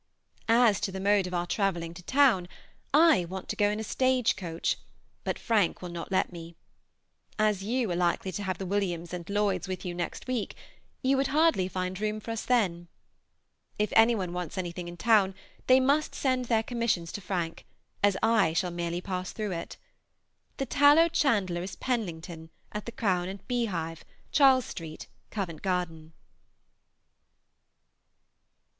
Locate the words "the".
0.91-0.99, 8.57-8.65, 20.57-20.65, 22.87-22.91